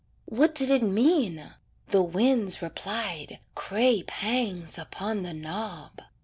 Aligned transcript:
What 0.25 0.55
did 0.55 0.71
it 0.71 0.81
mean? 0.81 1.47
The 1.89 2.01
winds 2.01 2.59
replied 2.63 3.37
"Crape 3.53 4.09
hangs 4.09 4.79
upon 4.79 5.21
the 5.21 5.31
knob." 5.31 6.01